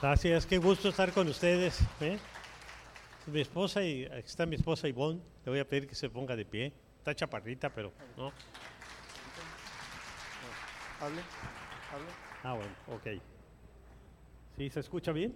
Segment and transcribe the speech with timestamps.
[0.00, 1.80] Gracias, qué gusto estar con ustedes.
[2.00, 2.18] ¿eh?
[3.26, 5.20] Mi esposa y aquí está mi esposa Ivonne.
[5.44, 6.72] Le voy a pedir que se ponga de pie.
[6.98, 8.32] Está chaparrita, pero no.
[11.00, 11.20] Hable,
[11.92, 12.06] hable.
[12.42, 13.22] Ah, bueno, ok.
[14.56, 15.34] ¿Sí se escucha bien?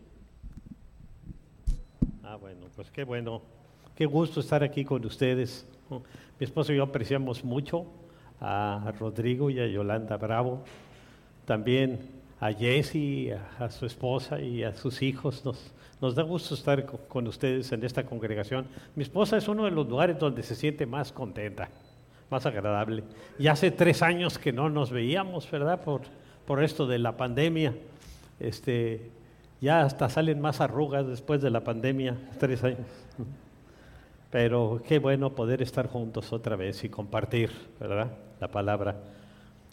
[2.22, 3.42] Ah, bueno, pues qué bueno.
[3.94, 5.66] Qué gusto estar aquí con ustedes.
[5.90, 7.86] Mi esposo y yo apreciamos mucho
[8.40, 10.64] a Rodrigo y a Yolanda Bravo.
[11.44, 15.44] También a Jesse, a, su esposa y a sus hijos.
[16.00, 18.66] Nos, da gusto estar co- con ustedes en esta congregación.
[18.96, 21.68] Mi esposa es uno de los lugares donde se siente más contenta,
[22.29, 23.04] más agradable.
[23.39, 25.80] Y hace tres años que no nos veíamos, ¿verdad?
[25.85, 26.00] Por,
[26.44, 27.75] por esto de la pandemia.
[28.40, 29.13] Este,
[29.61, 32.88] ya hasta salen más arrugas después de la pandemia, tres años.
[34.33, 38.11] Pero qué bueno poder estar juntos otra vez y compartir, ¿verdad?
[38.41, 38.97] La palabra.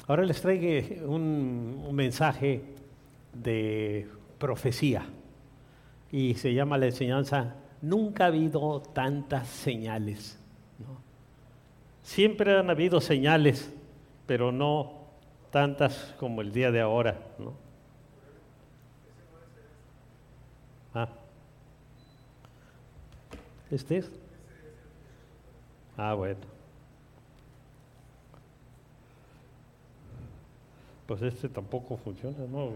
[0.09, 2.63] Ahora les traigo un, mensaje
[3.31, 4.07] de
[4.39, 5.05] profecía
[6.11, 10.39] y se llama la enseñanza Nunca ha habido tantas señales.
[12.01, 13.71] Siempre han habido señales,
[14.25, 14.93] pero no
[15.51, 17.19] tantas como el día de ahora.
[17.37, 17.53] ¿no?
[20.95, 21.07] Ah.
[23.69, 24.11] ¿Este es?
[25.95, 26.58] Ah, bueno.
[31.09, 32.69] Pues este tampoco funciona, ¿no?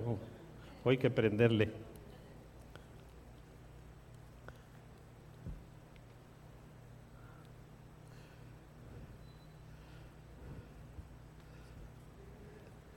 [0.86, 1.70] Hay que prenderle.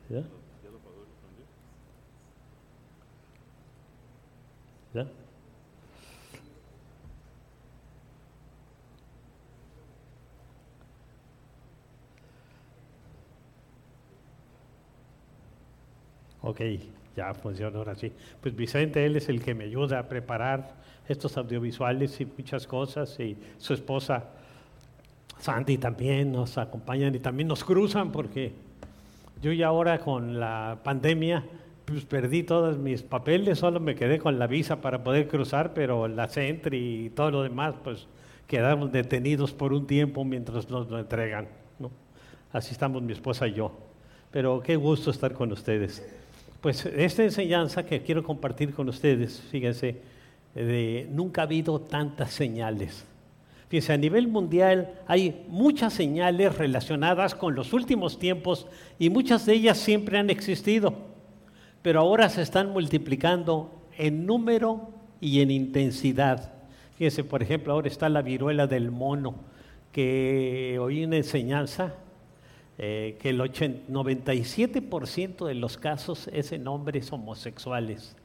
[0.09, 0.23] ¿Ya?
[4.95, 5.07] ¿Ya?
[16.47, 16.61] Ok,
[17.17, 18.13] ya funciona ahora sí.
[18.41, 20.77] Pues Vicente, él es el que me ayuda a preparar
[21.09, 24.27] estos audiovisuales y muchas cosas, y su esposa
[25.41, 28.53] Sandy también nos acompañan y también nos cruzan porque
[29.43, 31.45] yo ya ahora con la pandemia
[31.85, 36.07] pues perdí todos mis papeles, solo me quedé con la visa para poder cruzar, pero
[36.07, 38.07] la Sentry y todo lo demás pues
[38.47, 41.49] quedamos detenidos por un tiempo mientras nos lo entregan.
[42.53, 43.73] Así estamos mi esposa y yo.
[44.31, 46.07] Pero qué gusto estar con ustedes.
[46.67, 50.01] Pues esta enseñanza que quiero compartir con ustedes, fíjense,
[50.53, 53.05] de nunca ha habido tantas señales.
[53.69, 58.67] Fíjense, a nivel mundial hay muchas señales relacionadas con los últimos tiempos
[58.99, 60.93] y muchas de ellas siempre han existido,
[61.83, 64.91] pero ahora se están multiplicando en número
[65.21, 66.53] y en intensidad.
[66.97, 69.37] Fíjense, por ejemplo, ahora está la viruela del mono,
[69.93, 71.95] que oí una enseñanza
[72.79, 78.17] eh, que el 80 97% de los casos es en hombres homosexuales.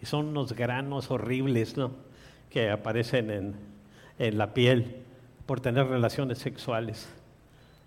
[0.00, 1.90] Y son unos granos horribles ¿no?
[2.50, 3.54] que aparecen en,
[4.18, 4.96] en la piel
[5.46, 7.08] por tener relaciones sexuales.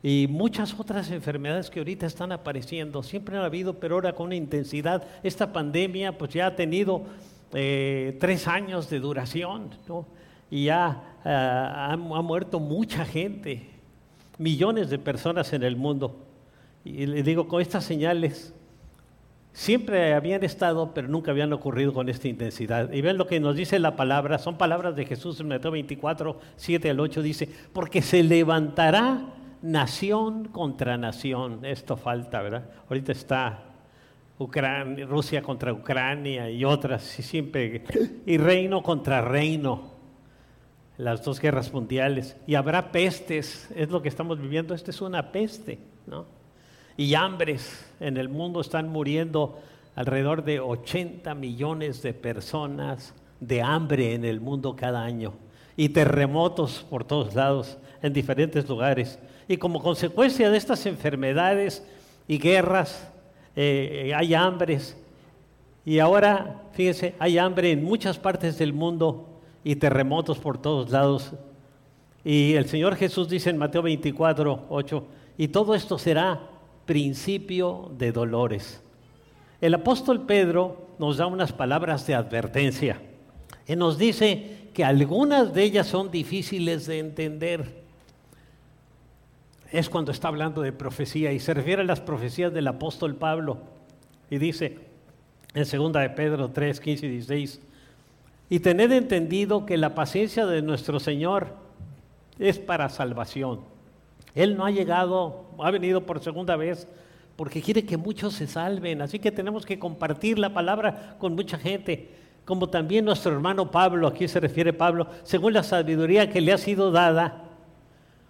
[0.01, 4.35] Y muchas otras enfermedades que ahorita están apareciendo, siempre han habido, pero ahora con una
[4.35, 5.05] intensidad.
[5.23, 7.03] Esta pandemia pues ya ha tenido
[7.53, 10.05] eh, tres años de duración, ¿no?
[10.49, 13.69] Y ya eh, ha muerto mucha gente,
[14.39, 16.25] millones de personas en el mundo.
[16.83, 18.55] Y le digo, con estas señales
[19.51, 22.91] siempre habían estado, pero nunca habían ocurrido con esta intensidad.
[22.91, 26.39] Y ven lo que nos dice la palabra, son palabras de Jesús en Mateo 24,
[26.55, 31.65] 7 al 8, dice, porque se levantará nación contra nación.
[31.65, 32.69] Esto falta, ¿verdad?
[32.89, 33.65] Ahorita está
[34.37, 37.83] Ucrania, Rusia contra Ucrania y otras, y siempre,
[38.25, 39.98] y reino contra reino
[40.99, 45.31] las dos guerras mundiales, y habrá pestes, es lo que estamos viviendo, esta es una
[45.31, 46.25] peste, ¿no?
[46.97, 49.57] Y hambres, en el mundo están muriendo
[49.95, 55.35] alrededor de 80 millones de personas de hambre en el mundo cada año,
[55.77, 59.19] y terremotos por todos lados, en diferentes lugares.
[59.47, 61.81] Y como consecuencia de estas enfermedades
[62.27, 63.09] y guerras,
[63.55, 64.97] eh, hay hambres,
[65.85, 69.28] y ahora, fíjense, hay hambre en muchas partes del mundo
[69.63, 71.33] y terremotos por todos lados.
[72.23, 75.07] Y el Señor Jesús dice en Mateo 24, 8,
[75.37, 76.41] y todo esto será
[76.85, 78.81] principio de dolores.
[79.61, 83.01] El apóstol Pedro nos da unas palabras de advertencia
[83.67, 87.83] y nos dice que algunas de ellas son difíciles de entender.
[89.71, 93.59] Es cuando está hablando de profecía y se refiere a las profecías del apóstol Pablo.
[94.29, 94.79] Y dice
[95.53, 97.61] en 2 de Pedro 3, 15 y 16,
[98.49, 101.47] y tened entendido que la paciencia de nuestro Señor
[102.39, 103.61] es para salvación.
[104.33, 106.87] Él no ha llegado, ha venido por segunda vez
[107.35, 109.01] porque quiere que muchos se salven.
[109.01, 112.15] Así que tenemos que compartir la palabra con mucha gente.
[112.45, 116.57] como también nuestro hermano Pablo, aquí se refiere Pablo, según la sabiduría que le ha
[116.57, 117.43] sido dada,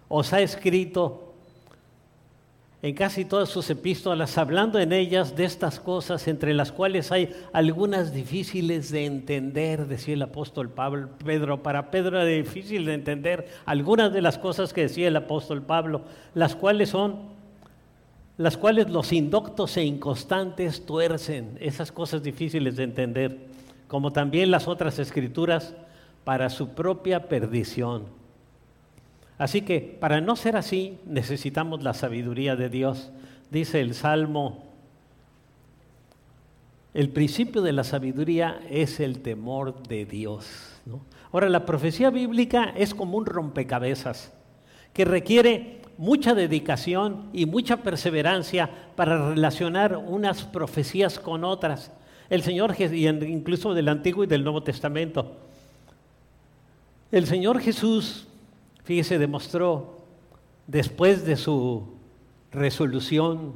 [0.08, 1.29] os ha escrito
[2.82, 7.34] en casi todas sus epístolas, hablando en ellas de estas cosas, entre las cuales hay
[7.52, 11.62] algunas difíciles de entender, decía el apóstol Pablo, Pedro.
[11.62, 16.02] Para Pedro era difícil de entender algunas de las cosas que decía el apóstol Pablo,
[16.32, 17.18] las cuales son,
[18.38, 23.38] las cuales los indoctos e inconstantes tuercen, esas cosas difíciles de entender,
[23.88, 25.74] como también las otras escrituras,
[26.24, 28.19] para su propia perdición
[29.40, 33.10] Así que para no ser así necesitamos la sabiduría de Dios.
[33.50, 34.66] Dice el Salmo,
[36.92, 40.82] el principio de la sabiduría es el temor de Dios.
[41.32, 44.30] Ahora, la profecía bíblica es como un rompecabezas
[44.92, 51.90] que requiere mucha dedicación y mucha perseverancia para relacionar unas profecías con otras.
[52.28, 55.34] El Señor, incluso del Antiguo y del Nuevo Testamento.
[57.10, 58.26] El Señor Jesús
[58.90, 59.98] fíjese, demostró
[60.66, 61.84] después de su
[62.50, 63.52] resolución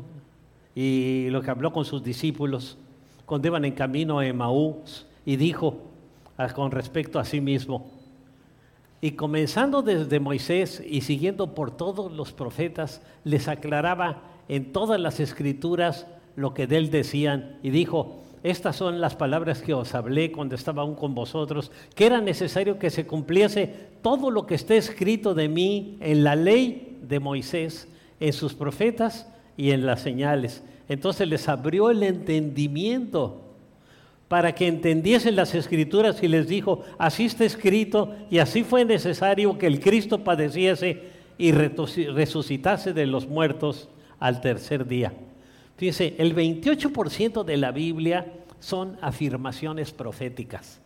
[0.76, 2.78] y lo que habló con sus discípulos
[3.26, 5.80] cuando iban en camino a Emaús y dijo
[6.54, 7.90] con respecto a sí mismo,
[9.00, 15.18] y comenzando desde Moisés y siguiendo por todos los profetas, les aclaraba en todas las
[15.18, 20.30] escrituras lo que de él decían y dijo, estas son las palabras que os hablé
[20.30, 24.74] cuando estaba aún con vosotros, que era necesario que se cumpliese todo lo que está
[24.74, 27.88] escrito de mí en la ley de Moisés,
[28.20, 29.26] en sus profetas
[29.56, 30.62] y en las señales.
[30.90, 33.40] Entonces les abrió el entendimiento
[34.28, 39.56] para que entendiesen las escrituras y les dijo, así está escrito y así fue necesario
[39.56, 41.04] que el Cristo padeciese
[41.38, 43.88] y resucitase de los muertos
[44.18, 45.14] al tercer día.
[45.76, 50.80] Fíjense, el 28% de la Biblia son afirmaciones proféticas.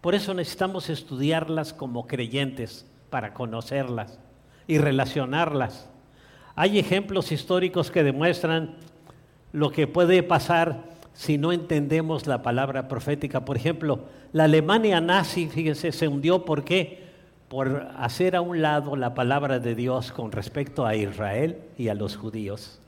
[0.00, 4.18] Por eso necesitamos estudiarlas como creyentes para conocerlas
[4.66, 5.88] y relacionarlas.
[6.54, 8.76] Hay ejemplos históricos que demuestran
[9.52, 10.82] lo que puede pasar
[11.12, 13.44] si no entendemos la palabra profética.
[13.44, 17.02] Por ejemplo, la Alemania nazi, fíjense, se hundió ¿por qué?
[17.48, 21.94] Por hacer a un lado la palabra de Dios con respecto a Israel y a
[21.94, 22.80] los judíos.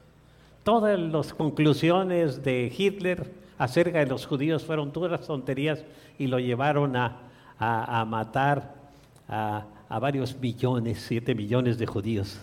[0.64, 5.84] Todas las conclusiones de Hitler acerca de los judíos fueron todas tonterías
[6.18, 8.74] y lo llevaron a, matar
[9.28, 9.66] a,
[10.00, 12.40] varios millones, siete millones de judíos.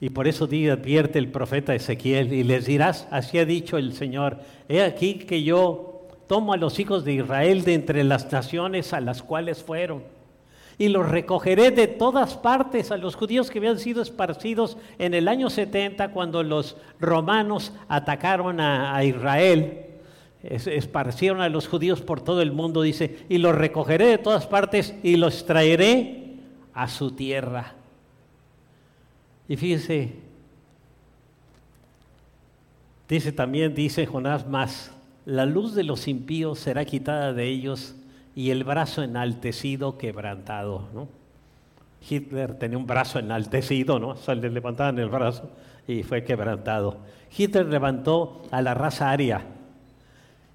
[0.00, 4.38] Y por eso advierte el profeta Ezequiel y les dirás, así ha dicho el Señor,
[4.68, 9.00] he aquí que yo tomo a los hijos de Israel de entre las naciones a
[9.00, 10.02] las cuales fueron
[10.78, 15.28] y los recogeré de todas partes a los judíos que habían sido esparcidos en el
[15.28, 19.86] año 70 cuando los romanos atacaron a, Israel.
[20.42, 24.94] esparcieron a los judíos por todo el mundo, dice, y los recogeré de todas partes
[25.02, 26.36] y los traeré
[26.74, 27.74] a su tierra.
[29.48, 30.14] Y fíjese,
[33.08, 34.90] dice también, dice Jonás más,
[35.26, 37.94] la luz de los impíos será quitada de ellos
[38.34, 40.88] y el brazo enaltecido quebrantado.
[40.94, 41.08] ¿no?
[42.08, 44.16] Hitler tenía un brazo enaltecido, ¿no?
[44.26, 45.50] O le levantaban el brazo
[45.86, 46.98] y fue quebrantado.
[47.36, 49.42] Hitler levantó a la raza aria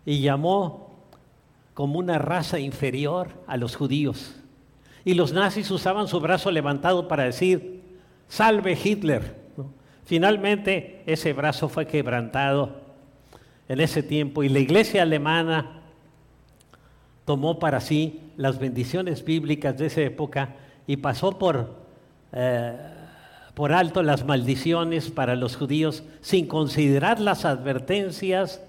[0.06, 0.88] y llamó
[1.74, 4.36] como una raza inferior a los judíos.
[5.06, 7.82] Y los nazis usaban su brazo levantado para decir,
[8.28, 9.36] salve Hitler.
[10.04, 12.82] Finalmente ese brazo fue quebrantado
[13.70, 15.77] en ese tiempo y la iglesia alemana
[17.28, 20.56] tomó para sí las bendiciones bíblicas de esa época
[20.88, 21.76] y pasó por,
[22.32, 22.74] eh,
[23.54, 28.64] por alto las maldiciones para los judíos sin considerar las advertencias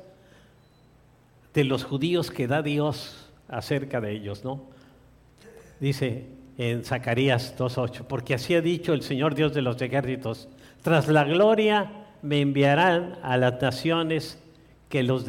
[1.55, 4.61] de los judíos que da Dios acerca de ellos, ¿no?
[5.79, 6.27] Dice
[6.59, 10.49] en Zacarías 2.8, porque así ha dicho el Señor Dios de los ejércitos,
[10.83, 14.37] tras la gloria me enviarán a las naciones
[14.88, 15.27] que, los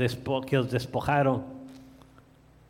[0.47, 1.58] que os despojaron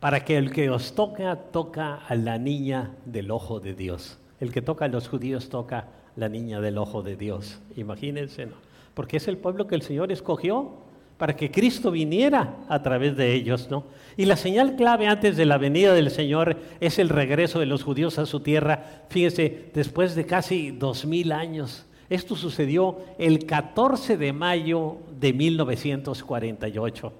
[0.00, 4.18] para que el que os toca, toca a la niña del ojo de Dios.
[4.40, 7.60] El que toca a los judíos toca la niña del ojo de Dios.
[7.76, 8.56] Imagínense, ¿no?
[8.94, 10.72] Porque es el pueblo que el Señor escogió
[11.18, 13.84] para que Cristo viniera a través de ellos, ¿no?
[14.16, 17.84] Y la señal clave antes de la venida del Señor es el regreso de los
[17.84, 19.04] judíos a su tierra.
[19.10, 21.84] Fíjense, después de casi dos mil años.
[22.08, 27.12] Esto sucedió el 14 de mayo de 1948.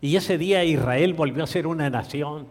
[0.00, 2.46] Y ese día Israel volvió a ser una nación.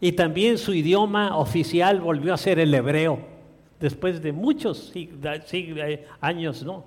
[0.00, 3.20] Y también su idioma oficial volvió a ser el hebreo,
[3.78, 4.92] después de muchos
[6.20, 6.84] años, ¿no?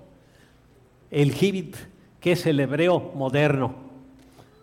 [1.10, 1.76] El Hibit,
[2.20, 3.74] que es el hebreo moderno.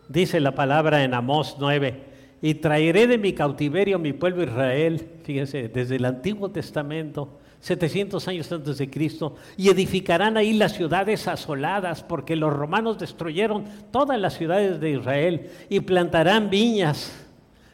[0.07, 1.95] Dice la palabra en Amós 9,
[2.41, 8.51] y traeré de mi cautiverio mi pueblo Israel, fíjense, desde el Antiguo Testamento, 700 años
[8.51, 14.33] antes de Cristo, y edificarán ahí las ciudades asoladas, porque los romanos destruyeron todas las
[14.33, 17.13] ciudades de Israel, y plantarán viñas.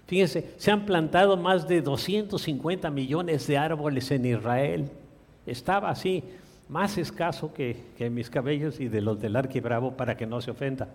[0.05, 4.91] Fíjense, se han plantado más de 250 millones de árboles en Israel.
[5.48, 6.24] Estaba así,
[6.67, 7.75] más escaso que,
[8.12, 10.88] mis cabellos y de los del arquibravo para que no se ofenda.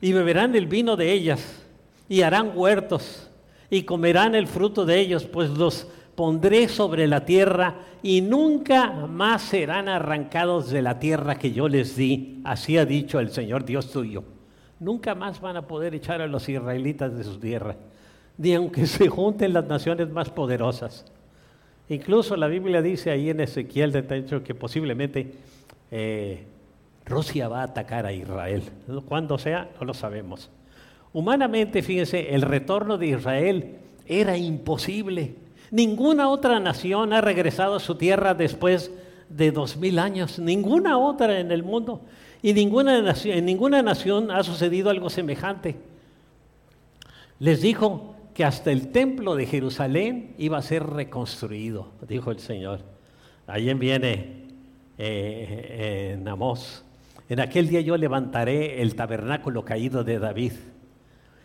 [0.00, 1.60] Y beberán el vino de ellas
[2.08, 3.28] y harán huertos
[3.68, 5.88] y comerán el fruto de ellos, pues los
[6.18, 11.94] pondré sobre la tierra y nunca más serán arrancados de la tierra que yo les
[11.94, 12.40] di.
[12.42, 14.24] Así ha dicho el Señor Dios tuyo.
[14.80, 17.76] Nunca más van a poder echar a los israelitas de su tierra,
[18.36, 21.04] ni aunque se junten las naciones más poderosas.
[21.88, 25.34] Incluso la Biblia dice ahí en Ezequiel de que posiblemente
[25.92, 26.42] eh,
[27.06, 28.64] Rusia va a atacar a Israel.
[29.06, 30.50] Cuando sea, no lo sabemos.
[31.12, 35.46] Humanamente, fíjense, el retorno de Israel era imposible.
[35.70, 38.90] Ninguna otra nación ha regresado a su tierra después
[39.28, 42.00] de dos mil años, ninguna otra en el mundo.
[42.42, 45.76] Y ninguna nación, en ninguna nación ha sucedido algo semejante.
[47.40, 52.80] Les dijo que hasta el templo de Jerusalén iba a ser reconstruido, dijo el Señor.
[53.46, 54.44] Ahí viene
[54.96, 56.84] eh, Amós.
[57.28, 60.52] En aquel día yo levantaré el tabernáculo caído de David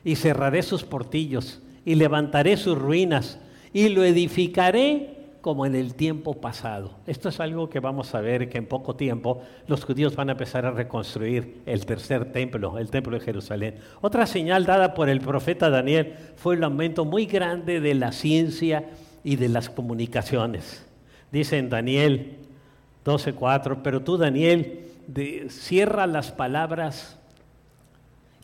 [0.04, 3.40] y cerraré sus portillos y levantaré sus ruinas
[3.74, 6.92] y lo edificaré como en el tiempo pasado.
[7.06, 10.32] Esto es algo que vamos a ver que en poco tiempo los judíos van a
[10.32, 13.76] empezar a reconstruir el tercer templo, el templo de Jerusalén.
[14.00, 18.92] Otra señal dada por el profeta Daniel fue el aumento muy grande de la ciencia
[19.22, 20.86] y de las comunicaciones.
[21.30, 22.38] Dice en Daniel
[23.04, 24.92] 12:4, pero tú Daniel
[25.50, 27.20] cierra las palabras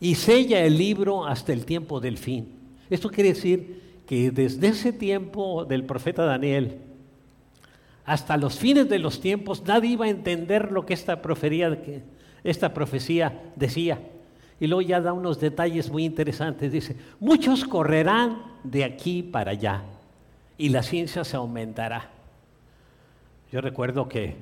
[0.00, 2.48] y sella el libro hasta el tiempo del fin.
[2.90, 6.78] Esto quiere decir que desde ese tiempo del profeta Daniel
[8.04, 11.78] hasta los fines de los tiempos nadie iba a entender lo que esta profecía,
[12.42, 14.00] esta profecía decía.
[14.58, 16.72] Y luego ya da unos detalles muy interesantes.
[16.72, 19.84] Dice, muchos correrán de aquí para allá
[20.58, 22.10] y la ciencia se aumentará.
[23.52, 24.34] Yo recuerdo que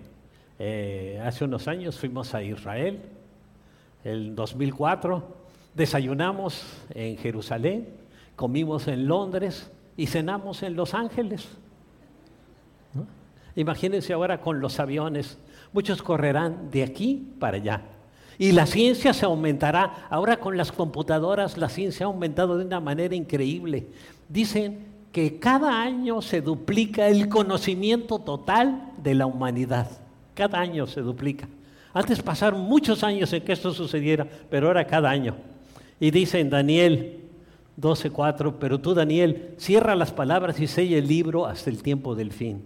[0.59, 3.03] eh, hace unos años fuimos a Israel,
[4.03, 5.37] el 2004,
[5.75, 7.87] Desayunamos en Jerusalén,
[8.39, 11.49] comimos en Londres y cenamos en Los Ángeles.
[13.57, 15.39] Imagínense ahora con los aviones.
[15.73, 17.83] Muchos correrán de aquí para allá.
[18.39, 20.07] Y la ciencia se aumentará.
[20.09, 23.89] Ahora con las computadoras la ciencia ha aumentado de una manera increíble.
[24.29, 29.91] Dicen que cada año se duplica el conocimiento total de la humanidad.
[30.35, 31.49] Cada año se duplica.
[31.93, 35.35] Antes pasaron muchos años en que esto sucediera, pero ahora cada año.
[35.99, 37.18] Y dice en Daniel
[37.81, 42.33] 12:4, pero tú Daniel, cierra las palabras y sella el libro hasta el tiempo del
[42.33, 42.63] fin.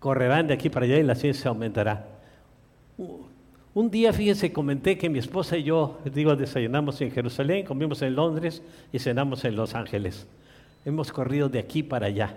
[0.00, 2.08] Correrán de aquí para allá y la ciencia aumentará.
[3.74, 8.14] Un día, fíjense, comenté que mi esposa y yo, digo, desayunamos en Jerusalén, comimos en
[8.14, 10.26] Londres y cenamos en Los Ángeles.
[10.84, 12.34] Hemos corrido de aquí para allá.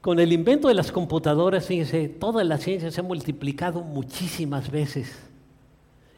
[0.00, 5.18] Con el invento de las computadoras, fíjense, toda la ciencia se ha multiplicado muchísimas veces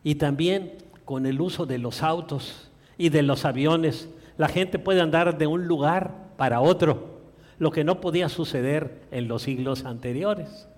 [0.04, 0.72] y también
[1.08, 4.10] con el uso de los autos y de los aviones.
[4.36, 7.22] La gente puede andar de un lugar para otro,
[7.58, 10.68] lo que no podía suceder en los siglos anteriores.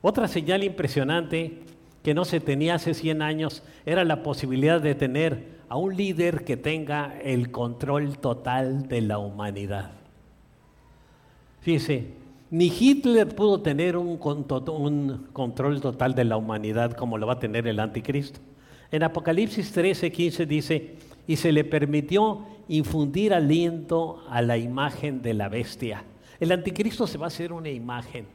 [0.00, 1.64] Otra señal impresionante
[2.04, 6.44] que no se tenía hace 100 años era la posibilidad de tener a un líder
[6.44, 9.90] que tenga el control total de la humanidad.
[11.62, 17.38] Fíjese, ni Hitler pudo tener un, control total de la humanidad como lo va a
[17.38, 18.40] tener el anticristo.
[18.90, 20.94] En Apocalipsis 13, 15 dice,
[21.26, 26.04] y se le permitió infundir aliento a la imagen de la bestia.
[26.38, 28.26] El anticristo se va a hacer una imagen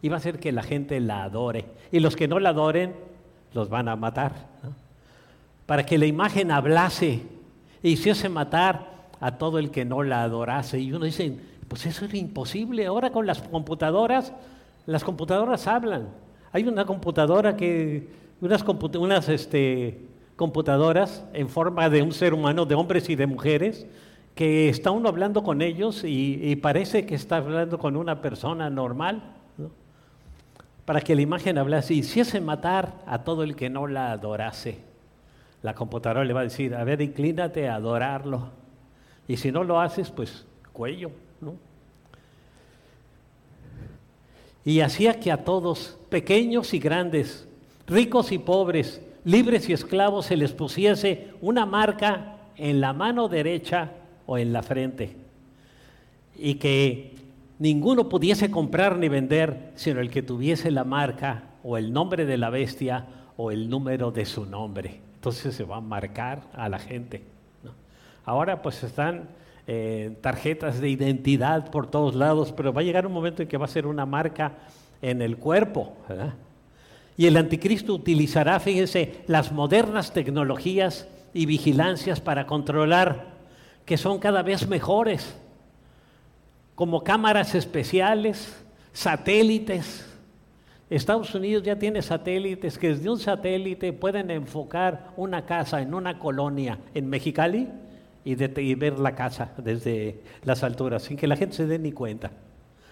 [0.00, 1.64] y va a hacer que la gente la adore.
[1.90, 2.94] Y los que no la adoren,
[3.52, 4.48] los van a matar.
[5.64, 7.22] Para que la imagen hablase
[7.82, 10.78] y hiciese matar a todo el que no la adorase.
[10.78, 11.36] Y uno dice,
[11.68, 12.86] pues eso es imposible.
[12.86, 14.32] Ahora con las computadoras,
[14.86, 16.08] las computadoras hablan.
[16.52, 18.08] Hay una computadora que,
[18.40, 18.64] unas,
[18.96, 20.06] unas este,
[20.36, 23.86] computadoras en forma de un ser humano, de hombres y de mujeres,
[24.34, 29.32] que está uno hablando con ellos y, parece que está hablando con una persona normal.
[30.84, 34.78] Para que la imagen hablase hiciese matar a todo el que no la adorase.
[35.62, 38.50] La computadora le va a decir, a ver, inclínate a adorarlo.
[39.26, 41.10] Y si no lo haces, pues cuello.
[44.64, 47.46] Y hacía que a todos, pequeños y grandes,
[47.86, 53.92] ricos y pobres, libres y esclavos, se les pusiese una marca en la mano derecha
[54.26, 55.16] o en la frente,
[56.36, 57.14] y que
[57.60, 62.36] ninguno pudiese comprar ni vender, sino el que tuviese la marca o el nombre de
[62.36, 65.00] la bestia o el número de su nombre.
[65.14, 67.22] Entonces se va a marcar a la gente.
[68.24, 69.28] Ahora pues están
[69.66, 73.56] eh, tarjetas de identidad por todos lados, pero va a llegar un momento en que
[73.56, 74.58] va a ser una marca
[75.02, 75.96] en el cuerpo.
[77.16, 83.36] Y el anticristo utilizará, fíjense, las modernas tecnologías y vigilancias para controlar,
[83.84, 85.36] que son cada vez mejores,
[86.74, 90.06] como cámaras especiales, satélites,
[90.88, 96.18] Estados Unidos ya tiene satélites que desde un satélite pueden enfocar una casa en una
[96.20, 97.68] colonia en Mexicali
[98.26, 102.32] y, ver la casa desde las alturas, sin que la gente se dé ni cuenta.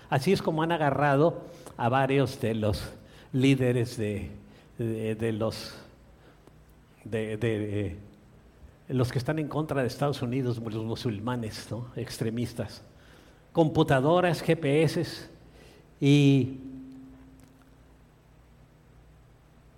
[0.09, 1.43] Así es como han agarrado
[1.77, 2.93] a varios de los
[3.33, 4.31] líderes de,
[5.37, 5.75] los
[7.05, 7.97] de,
[8.87, 12.83] los que están en contra de Estados Unidos, los musulmanes, extremistas.
[13.53, 15.29] Computadoras, GPS
[16.01, 16.61] y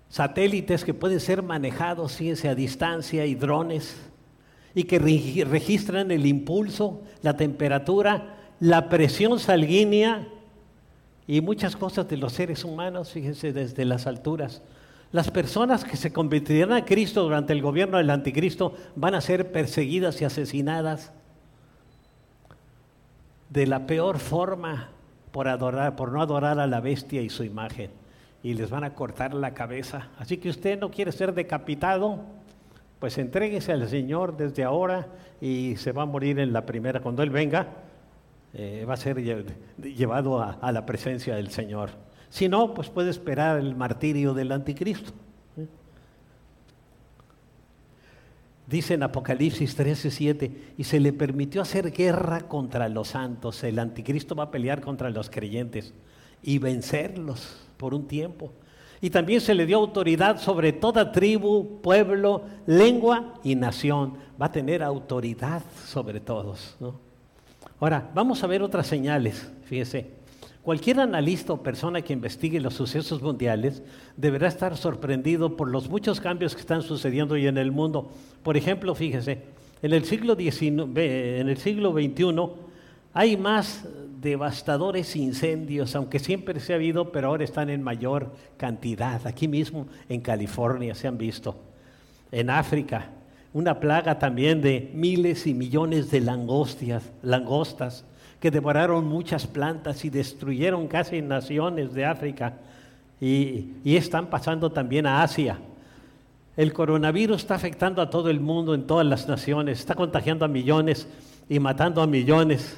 [0.07, 3.95] satélites que pueden ser manejados, fíjense, a distancia y drones,
[4.73, 10.27] y que registran el impulso, la temperatura, la presión sanguínea
[11.27, 14.61] y muchas cosas de los seres humanos, fíjense, desde las alturas.
[15.11, 19.51] Las personas que se convertirán a Cristo durante el gobierno del anticristo van a ser
[19.51, 21.11] perseguidas y asesinadas
[23.49, 24.89] de la peor forma
[25.31, 27.91] por adorar, por no adorar a la bestia y su imagen
[28.43, 30.09] y les van a cortar la cabeza.
[30.17, 32.21] Así que usted no quiere ser decapitado,
[32.99, 35.07] pues entréguese al Señor desde ahora
[35.39, 36.99] y se va a morir en la primera.
[36.99, 37.67] Cuando Él venga,
[38.53, 39.21] eh, va a ser
[39.77, 41.91] llevado a, la presencia del Señor.
[42.29, 45.11] Si no, pues puede esperar el martirio del anticristo.
[48.65, 53.63] Dice en Apocalipsis 13:7, y se le permitió hacer guerra contra los santos.
[53.63, 55.93] El anticristo va a pelear contra los creyentes
[56.43, 58.51] y vencerlos por un tiempo.
[58.99, 64.13] Y también se le dio autoridad sobre toda tribu, pueblo, lengua y nación.
[64.41, 66.75] Va a tener autoridad sobre todos.
[67.79, 69.51] Ahora, vamos a ver otras señales.
[69.65, 70.11] Fíjese,
[70.63, 73.83] cualquier analista o persona que investigue los sucesos mundiales
[74.15, 78.09] deberá estar sorprendido por los muchos cambios que están sucediendo hoy en el mundo.
[78.41, 79.43] Por ejemplo, fíjese,
[79.83, 82.49] en el siglo, XIX, en el siglo XXI
[83.13, 83.85] hay más
[84.21, 89.25] devastadores incendios, aunque siempre se ha habido, pero ahora están en mayor cantidad.
[89.27, 91.55] Aquí mismo en California se han visto.
[92.31, 93.09] En África,
[93.53, 98.05] una plaga también de miles y millones de langostias, langostas
[98.39, 102.53] que devoraron muchas plantas y destruyeron casi naciones de África.
[103.19, 105.57] Y, y están pasando también a Asia.
[106.55, 110.47] El coronavirus está afectando a todo el mundo, en todas las naciones, está contagiando a
[110.47, 111.07] millones
[111.49, 112.77] y matando a millones.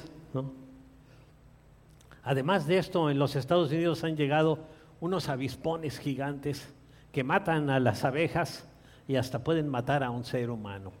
[2.30, 4.60] Además de esto, en los Estados Unidos han llegado
[5.00, 6.72] unos avispones gigantes
[7.10, 8.68] que matan a las abejas
[9.08, 10.92] y hasta pueden matar a un ser humano.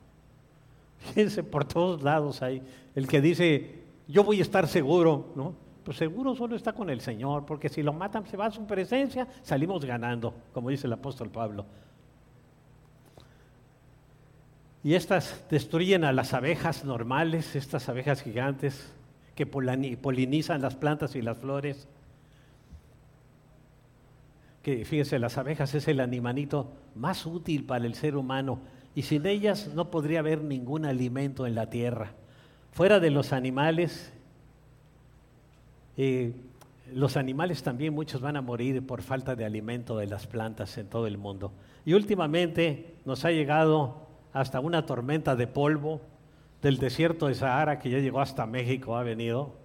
[0.98, 2.60] Fíjense, por todos lados hay
[2.96, 5.54] el que dice, yo voy a estar seguro, ¿no?
[5.84, 8.66] Pues seguro solo está con el Señor, porque si lo matan, se va a su
[8.66, 11.64] presencia, salimos ganando, como dice el apóstol Pablo.
[14.82, 18.92] Y estas destruyen a las abejas normales, estas abejas gigantes,
[19.34, 21.88] que polinizan las plantas y las flores.
[24.62, 28.60] Que fíjense, las abejas es el animalito más útil para el ser humano
[28.94, 32.12] y sin ellas no podría haber ningún alimento en la tierra.
[32.72, 34.12] Fuera de los animales,
[35.96, 36.34] eh,
[36.92, 40.86] los animales también muchos van a morir por falta de alimento de las plantas en
[40.86, 41.52] todo el mundo.
[41.84, 46.00] Y últimamente nos ha llegado hasta una tormenta de polvo
[46.62, 49.60] del desierto de Sahara que ya llegó hasta México, ha venido.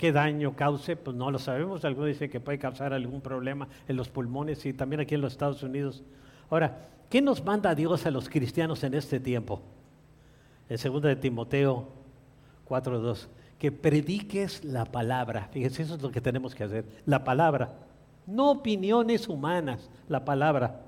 [0.00, 0.96] ¿Qué daño cause?
[0.96, 1.84] Pues no lo sabemos.
[1.84, 5.32] Algunos dicen que puede causar algún problema en los pulmones y también aquí en los
[5.32, 6.02] Estados Unidos.
[6.48, 9.60] Ahora, ¿qué nos manda Dios a los cristianos en este tiempo?
[10.70, 11.88] En 2 de Timoteo
[12.66, 13.26] 4.2,
[13.58, 15.50] que prediques la palabra.
[15.52, 16.86] Fíjense, eso es lo que tenemos que hacer.
[17.04, 17.74] La palabra.
[18.26, 20.80] No opiniones humanas, la palabra.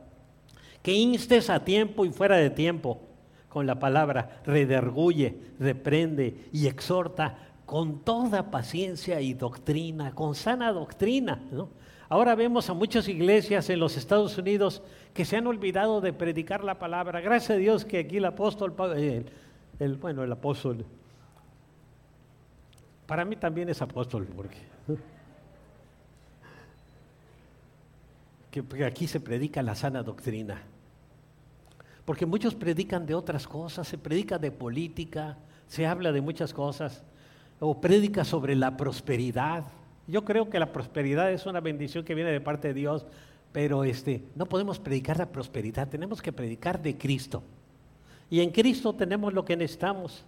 [0.83, 3.12] Que instes a tiempo y fuera de tiempo
[3.53, 7.37] con la palabra, rederguye, reprende y exhorta
[7.67, 11.43] con toda paciencia y doctrina, con sana doctrina.
[12.09, 16.65] Ahora vemos a muchas iglesias en los Estados Unidos que se han olvidado de predicar
[16.65, 17.21] la palabra.
[17.21, 18.75] Gracias a Dios que aquí el apóstol,
[19.79, 20.87] el, bueno, el apóstol,
[23.07, 24.57] para mí también es apóstol, porque
[28.51, 30.72] que aquí se predica la sana doctrina.
[32.05, 37.05] Porque muchos predican de otras cosas, se predica de política, se habla de muchas cosas,
[37.61, 39.65] o predica sobre la prosperidad.
[40.09, 43.07] Yo creo que la prosperidad es una bendición que viene de parte de Dios,
[43.53, 47.43] pero este, no podemos predicar la prosperidad, tenemos que predicar de Cristo.
[48.29, 50.25] Y en Cristo tenemos lo que necesitamos.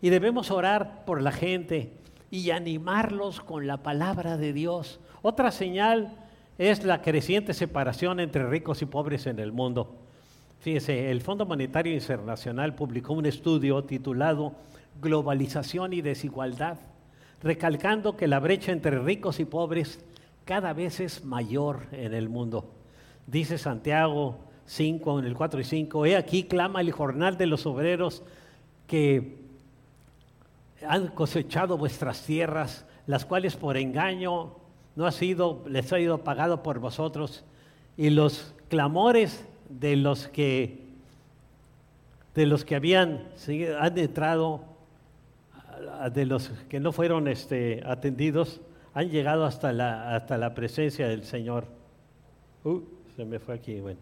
[0.00, 1.92] Y debemos orar por la gente
[2.30, 5.00] y animarlos con la palabra de Dios.
[5.20, 6.16] Otra señal
[6.58, 10.01] es la creciente separación entre ricos y pobres en el mundo.
[10.62, 14.52] Fíjese, el Fondo Monetario Internacional publicó un estudio titulado
[15.00, 16.78] Globalización y Desigualdad,
[17.42, 19.98] recalcando que la brecha entre ricos y pobres
[20.44, 22.70] cada vez es mayor en el mundo.
[23.26, 27.66] Dice Santiago 5, en el 4 y 5, he aquí clama el jornal de los
[27.66, 28.22] obreros
[28.86, 29.38] que
[30.86, 34.52] han cosechado vuestras tierras, las cuales por engaño
[34.94, 37.42] no ha sido, les ha ido pagado por vosotros,
[37.96, 39.44] y los clamores
[39.80, 40.80] de los que,
[42.34, 43.28] de los que habían
[43.78, 44.62] han entrado,
[46.12, 48.60] de los que no fueron este, atendidos,
[48.94, 51.66] han llegado hasta la, hasta la presencia del Señor.
[52.64, 52.80] Uh,
[53.16, 54.00] se me fue aquí, bueno.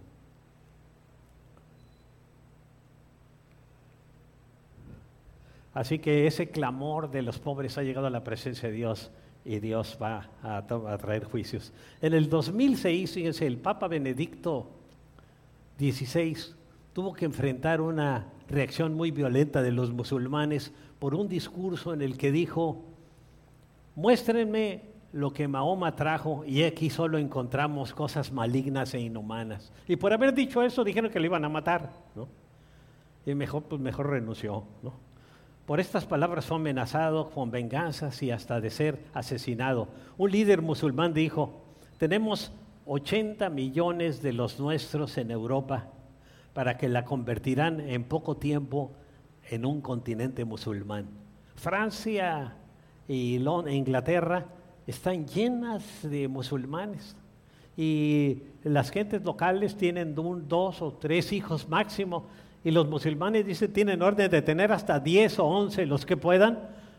[5.72, 9.10] Así que ese clamor de los pobres ha llegado a la presencia de Dios
[9.44, 10.62] y Dios va a,
[10.98, 11.72] traer juicios.
[12.02, 14.66] En el 2006, fíjense, el Papa Benedicto
[15.80, 16.54] 16
[16.92, 22.18] tuvo que enfrentar una reacción muy violenta de los musulmanes por un discurso en el
[22.18, 22.84] que dijo,
[23.96, 29.72] muéstrenme lo que Mahoma trajo y aquí solo encontramos cosas malignas e inhumanas.
[29.88, 32.28] Y por haber dicho eso dijeron que le iban a matar, ¿no?
[33.24, 34.64] Y mejor, pues mejor renunció.
[35.66, 39.88] Por estas palabras fue amenazado con venganzas y hasta de ser asesinado.
[40.18, 41.62] Un líder musulmán dijo,
[41.98, 42.52] tenemos
[42.92, 45.86] 80 millones de los nuestros en Europa
[46.52, 48.90] para que la convertirán en poco tiempo
[49.48, 51.06] en un continente musulmán.
[51.54, 52.56] Francia
[53.06, 54.46] y Inglaterra
[54.88, 57.14] están llenas de musulmanes
[57.76, 62.26] y las gentes locales tienen dos o tres hijos máximo
[62.64, 66.58] y los musulmanes dicen tienen orden de tener hasta 10 o 11 los que puedan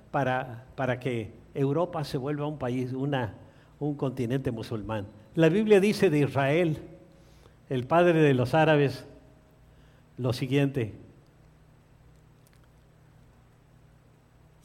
[0.09, 3.35] para, para que Europa se vuelva un país, una,
[3.77, 5.05] un continente musulmán.
[5.35, 6.77] La Biblia dice de Israel,
[7.69, 9.05] el padre de los árabes,
[10.17, 10.93] lo siguiente.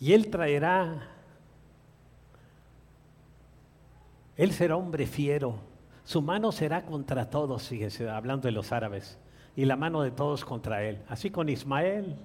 [0.01, 1.09] Y él traerá,
[4.37, 5.61] él será hombre fiero,
[6.05, 9.21] su mano será contra todos, fíjense, hablando de los árabes,
[9.55, 11.01] y la mano de todos contra él.
[11.09, 12.17] Así con Ismael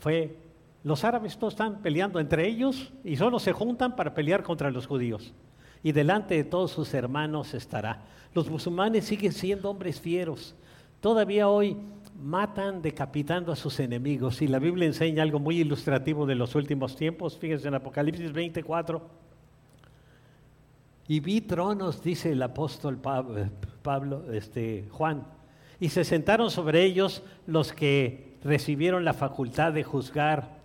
[0.00, 0.36] fue,
[0.82, 4.88] los árabes todos están peleando entre ellos y solo se juntan para pelear contra los
[4.88, 5.32] judíos
[5.86, 8.02] y delante de todos sus hermanos estará.
[8.34, 10.56] Los musulmanes siguen siendo hombres fieros.
[11.00, 11.76] Todavía hoy
[12.20, 14.42] matan decapitando a sus enemigos.
[14.42, 17.38] Y la Biblia enseña algo muy ilustrativo de los últimos tiempos.
[17.38, 19.00] Fíjense en Apocalipsis 24.
[21.06, 25.24] Y vi tronos, dice el apóstol Pablo, este, Juan,
[25.78, 30.55] y se sentaron sobre ellos los que recibieron la facultad de juzgar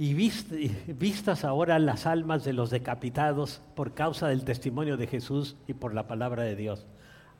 [0.00, 5.74] y vistas ahora las almas de los decapitados por causa del testimonio de Jesús y
[5.74, 6.86] por la palabra de Dios.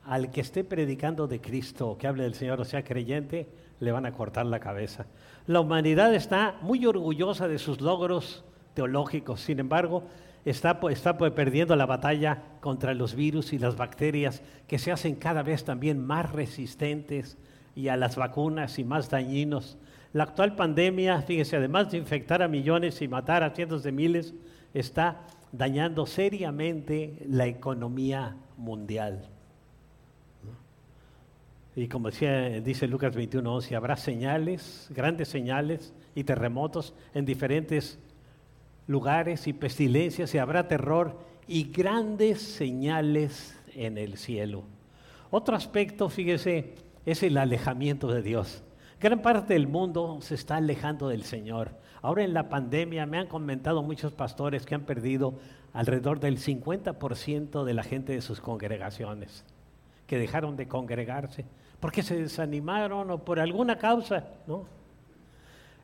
[0.05, 4.05] Al que esté predicando de Cristo, que hable del Señor o sea creyente, le van
[4.05, 5.07] a cortar la cabeza.
[5.47, 8.43] La humanidad está muy orgullosa de sus logros
[8.75, 10.03] teológicos, sin embargo,
[10.45, 15.41] está, está perdiendo la batalla contra los virus y las bacterias que se hacen cada
[15.41, 17.39] vez también más resistentes
[17.75, 19.79] y a las vacunas y más dañinos.
[20.13, 24.33] La actual pandemia, fíjese, además de infectar a millones y matar a cientos de miles,
[24.73, 29.29] está dañando seriamente la economía mundial.
[31.75, 37.97] Y como decía, dice Lucas 21:11, habrá señales, grandes señales y terremotos en diferentes
[38.87, 44.63] lugares y pestilencias y habrá terror y grandes señales en el cielo.
[45.29, 48.63] Otro aspecto, fíjese, es el alejamiento de Dios.
[49.01, 51.71] Gran parte del mundo se está alejando del Señor.
[52.01, 55.33] Ahora en la pandemia me han comentado muchos pastores que han perdido
[55.73, 59.43] alrededor del 50% de la gente de sus congregaciones,
[60.07, 61.45] que dejaron de congregarse
[61.81, 64.65] porque se desanimaron o por alguna causa, ¿no?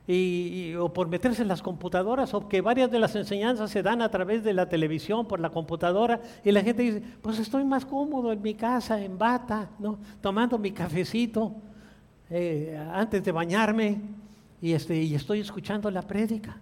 [0.09, 4.01] Y, o por meterse en las computadoras, o que varias de las enseñanzas se dan
[4.01, 7.85] a través de la televisión, por la computadora, y la gente dice, pues estoy más
[7.85, 9.99] cómodo en mi casa, en bata, ¿no?
[10.21, 11.55] tomando mi cafecito,
[12.29, 14.01] eh, antes de bañarme
[14.61, 16.57] y, este, y estoy escuchando la prédica.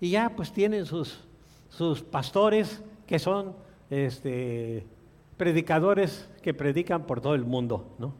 [0.00, 1.20] Y ya pues tienen sus,
[1.70, 3.54] sus pastores que son
[3.90, 4.84] este,
[5.36, 8.14] predicadores que predican por todo el mundo, ¿no?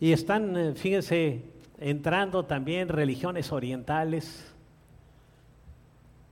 [0.00, 1.42] Y están, eh, fíjense,
[1.78, 4.52] entrando también religiones orientales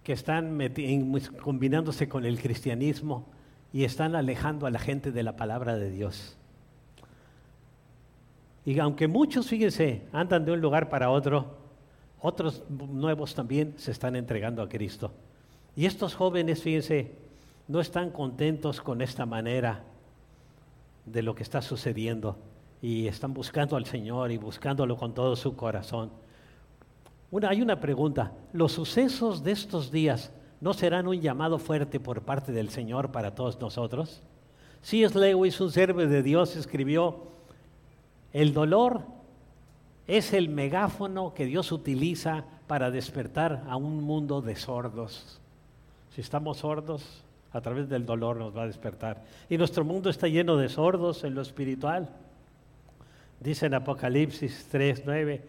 [0.05, 0.59] que están
[1.42, 3.25] combinándose con el cristianismo
[3.72, 6.37] y están alejando a la gente de la palabra de Dios.
[8.64, 11.57] Y aunque muchos, fíjense, andan de un lugar para otro,
[12.20, 15.12] otros nuevos también se están entregando a Cristo.
[15.75, 17.12] Y estos jóvenes, fíjense,
[17.66, 19.83] no están contentos con esta manera
[21.07, 22.37] de lo que está sucediendo
[22.81, 26.11] y están buscando al Señor y buscándolo con todo su corazón.
[27.48, 32.53] hay una pregunta, ¿los sucesos de estos días no serán un llamado fuerte por parte
[32.53, 34.22] del Señor para todos nosotros?
[34.83, 35.18] C.S.
[35.18, 37.29] Lewis, un servo de Dios, escribió,
[38.33, 39.03] el dolor
[40.07, 45.40] es el megáfono que Dios utiliza para despertar a un mundo de sordos.
[46.14, 49.23] Si estamos sordos, a través del dolor nos va a despertar.
[49.49, 52.09] Y nuestro mundo está lleno de sordos en lo espiritual.
[53.40, 55.42] Dice en Apocalipsis 3, 9,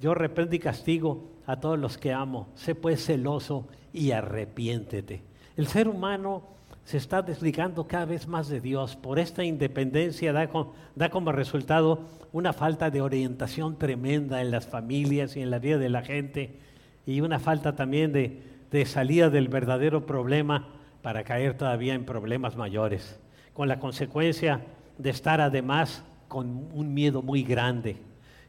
[0.00, 2.48] yo reprendo y castigo a todos los que amo.
[2.54, 5.22] Sé pues celoso y arrepiéntete.
[5.56, 6.44] El ser humano
[6.84, 8.96] se está desligando cada vez más de Dios.
[8.96, 10.48] Por esta independencia da,
[10.94, 12.00] da como resultado
[12.32, 16.58] una falta de orientación tremenda en las familias y en la vida de la gente
[17.06, 20.68] y una falta también de, de salida del verdadero problema
[21.02, 23.18] para caer todavía en problemas mayores,
[23.54, 24.62] con la consecuencia
[24.98, 27.96] de estar además con un miedo muy grande.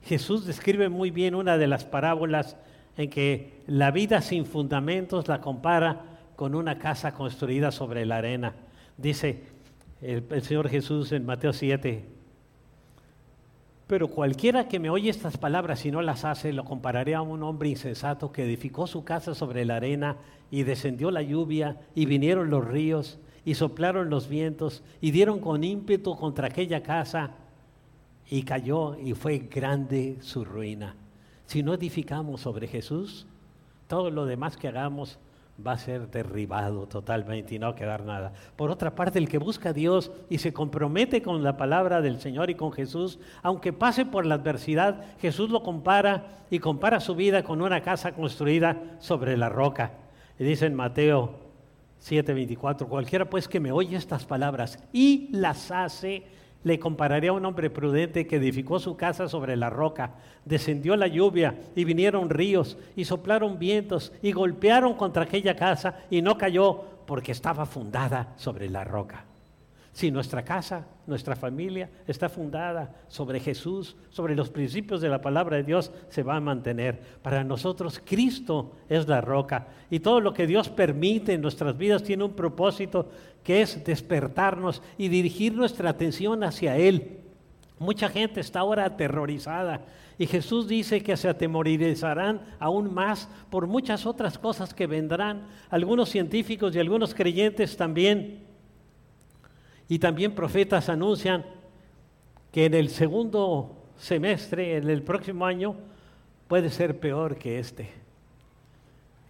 [0.04, 2.58] Jesús describe muy bien una de las parábolas
[2.98, 6.11] en que la vida sin fundamentos la compara
[6.42, 8.56] con una casa construida sobre la arena.
[8.98, 9.44] Dice
[10.02, 12.04] el, Señor Jesús en Mateo 7,
[13.86, 17.44] pero cualquiera que me oye estas palabras y no las hace, lo compararé a un
[17.44, 20.18] hombre insensato que edificó su casa sobre la arena
[20.50, 25.64] y descendió la lluvia y vinieron los ríos y soplaron los vientos y dieron con
[25.64, 27.36] ímpetu contra aquella casa
[28.32, 30.96] y cayó y fue grande su ruina.
[31.46, 33.28] Si no edificamos sobre Jesús,
[33.88, 35.20] todo lo demás que hagamos
[35.66, 38.34] va a ser derribado totalmente y no va a quedar nada.
[38.56, 42.20] Por otra parte, el que busca a Dios y se compromete con la palabra del
[42.20, 47.16] Señor y con Jesús, aunque pase por la adversidad, Jesús lo compara y compara su
[47.16, 49.94] vida con una casa construida sobre la roca.
[50.38, 51.36] Y dice en Mateo
[52.02, 56.24] 7:24, cualquiera pues que me oye estas palabras y las hace,
[56.64, 60.16] le compararé a un hombre prudente que edificó su casa sobre la roca.
[60.46, 66.22] Descendió la lluvia y vinieron ríos y soplaron vientos y golpearon contra aquella casa y
[66.22, 69.26] no cayó porque estaba fundada sobre la roca.
[69.94, 75.58] Si nuestra casa, nuestra familia está fundada sobre Jesús, sobre los principios de la palabra
[75.58, 77.02] de Dios, se va a mantener.
[77.22, 82.04] Para nosotros Cristo es la roca y todo lo que Dios permite en nuestras vidas
[82.04, 83.10] tiene un propósito
[83.44, 87.18] que es despertarnos y dirigir nuestra atención hacia Él.
[87.78, 89.82] Mucha gente está ahora aterrorizada
[90.18, 95.48] y Jesús dice que se atemorizarán aún más por muchas otras cosas que vendrán.
[95.70, 98.51] Algunos científicos y algunos creyentes también
[99.92, 101.44] y también profetas anuncian
[102.54, 105.76] que en el segundo semestre, en el próximo año,
[106.48, 107.90] puede ser peor que este.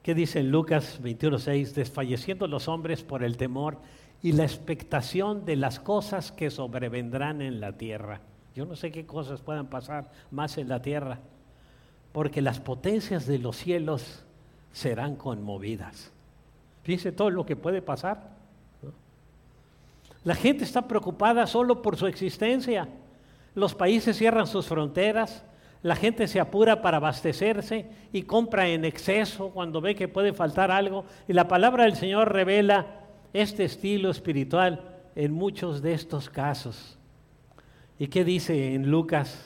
[0.03, 1.73] ¿Qué dice en Lucas 21:6?
[1.73, 3.79] Desfalleciendo los hombres por el temor
[4.21, 8.21] y la expectación de las cosas que sobrevendrán en la tierra.
[8.53, 11.21] Yo no sé qué cosas puedan pasar más en la tierra,
[12.11, 14.25] porque las potencias de los cielos
[14.71, 16.11] serán conmovidas.
[16.83, 18.40] Fíjense todo lo que puede pasar.
[20.23, 22.87] La gente está preocupada solo por su existencia.
[23.55, 25.43] Los países cierran sus fronteras,
[25.83, 30.69] la gente se apura para abastecerse y compra en exceso cuando ve que puede faltar
[30.69, 31.05] algo.
[31.27, 32.85] Y la palabra del Señor revela
[33.33, 34.83] este estilo espiritual
[35.15, 36.99] en muchos de estos casos.
[37.97, 39.43] ¿Y qué dice en Lucas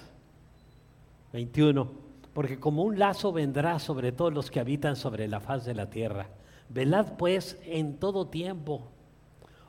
[1.31, 1.89] 21?
[2.33, 5.89] Porque como un lazo vendrá sobre todos los que habitan sobre la faz de la
[5.89, 6.27] tierra.
[6.67, 8.91] Velad pues en todo tiempo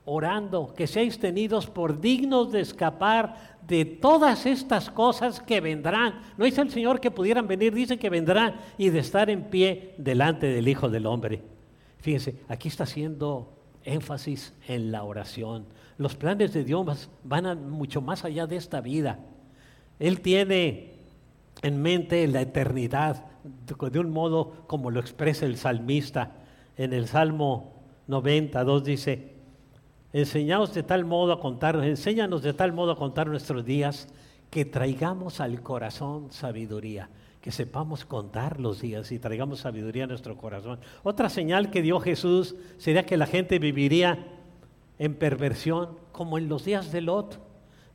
[0.07, 6.21] orando, que seáis tenidos por dignos de escapar de todas estas cosas que vendrán.
[6.39, 9.95] No dice el Señor que pudieran venir, dice que vendrán y de estar en pie
[9.99, 11.43] delante del Hijo del Hombre.
[11.99, 13.53] Fíjense, aquí está haciendo
[13.85, 15.67] énfasis en la oración.
[15.99, 19.19] Los planes de Dios van mucho más allá de esta vida.
[19.99, 20.95] Él tiene
[21.63, 26.33] en mente la eternidad de un modo como lo expresa el salmista.
[26.77, 29.36] En el Salmo 92 dice,
[30.13, 34.09] Enseñaos de tal modo a contar, enséñanos de tal modo a contar nuestros días
[34.51, 37.11] que traigamos al corazón sabiduría.
[37.41, 40.81] que sepamos contar los días y traigamos sabiduría a nuestro corazón.
[41.05, 44.19] Otra señal que dio Jesús sería que la gente viviría
[44.99, 47.39] en perversión, como en los días de Lot.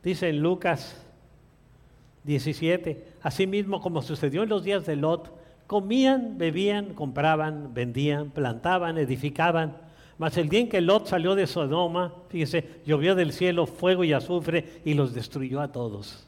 [0.04, 1.06] Dice en Lucas
[2.24, 5.34] 17, asimismo como sucedió en los días de Lot,
[5.68, 9.78] comían, bebían, compraban, vendían, plantaban, edificaban.
[10.22, 14.14] Mas el día en que Lot salió de Sodoma, fíjese, llovió del cielo fuego y
[14.14, 16.28] azufre y los destruyó a todos.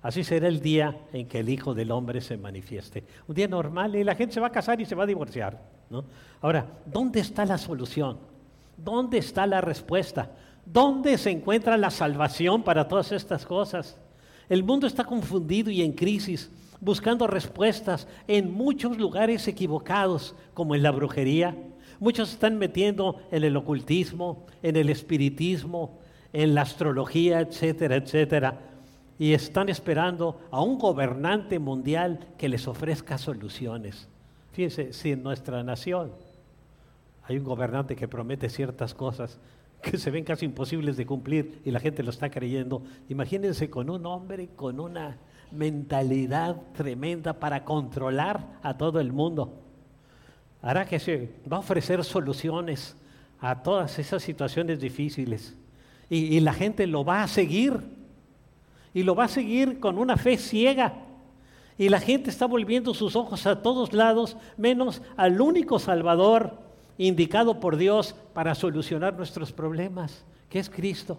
[0.00, 3.02] Así será el día en que el Hijo del Hombre se manifieste.
[3.26, 5.60] Un día normal y la gente se va a casar y se va a divorciar.
[5.90, 6.04] ¿no?
[6.40, 8.16] Ahora, ¿dónde está la solución?
[8.76, 10.30] ¿Dónde está la respuesta?
[10.64, 13.98] ¿Dónde se encuentra la salvación para todas estas cosas?
[14.48, 16.48] El mundo está confundido y en crisis,
[16.80, 21.56] buscando respuestas en muchos lugares equivocados, como en la brujería.
[22.00, 25.98] Muchos están metiendo en el ocultismo, en el espiritismo,
[26.32, 28.60] en la astrología, etcétera, etcétera
[29.18, 34.08] y están esperando a un gobernante mundial que les ofrezca soluciones.
[34.52, 36.12] Fíjense, si en nuestra nación
[37.22, 39.38] hay un gobernante que promete ciertas cosas
[39.82, 43.90] que se ven casi imposibles de cumplir y la gente lo está creyendo, imagínense con
[43.90, 45.18] un hombre con una
[45.52, 49.62] mentalidad tremenda para controlar a todo el mundo.
[50.66, 52.96] Hará que se va a ofrecer soluciones
[53.38, 55.54] a todas esas situaciones difíciles
[56.10, 57.78] y, y la gente lo va a seguir
[58.92, 60.94] y lo va a seguir con una fe ciega.
[61.78, 66.58] Y la gente está volviendo sus ojos a todos lados, menos al único Salvador
[66.98, 71.16] indicado por Dios para solucionar nuestros problemas, que es Cristo.